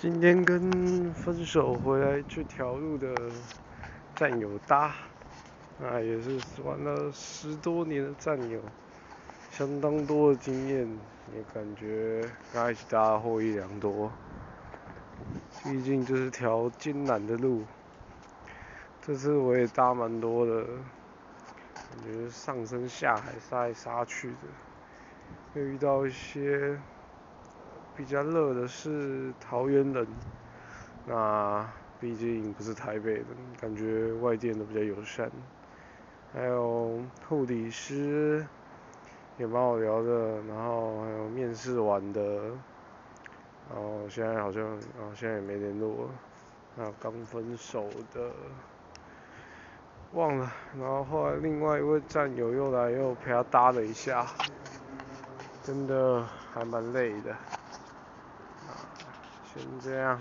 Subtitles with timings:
[0.00, 3.14] 今天跟分手回来这条路的
[4.16, 4.94] 战友搭，
[5.78, 8.62] 啊，也是玩了十多年的战友，
[9.50, 10.88] 相当多的经验，
[11.34, 14.10] 也感觉跟他一起搭获益良多。
[15.64, 17.62] 毕竟这是条艰难的路，
[19.02, 20.64] 这次我也搭蛮多的，
[21.74, 26.80] 感觉上山下海杀来杀去的，又遇到一些。
[28.00, 30.06] 比较热的是桃园人，
[31.06, 31.68] 那
[32.00, 33.26] 毕竟不是台北人，
[33.60, 35.30] 感觉外地人都比较友善。
[36.32, 36.98] 还有
[37.28, 38.46] 护理师
[39.36, 42.22] 也蛮好聊的，然后还有面试完的，
[43.68, 46.08] 然后现在好像啊现在也没联络。
[46.78, 48.30] 还有刚分手的，
[50.14, 50.50] 忘了。
[50.78, 54.24] 然后后来另外一位战友又来又陪他搭了一下，
[55.62, 56.24] 真的
[56.54, 57.36] 还蛮累的。
[59.60, 60.18] 先这样。